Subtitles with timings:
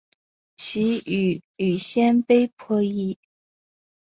[0.55, 3.19] 其语与鲜卑颇异。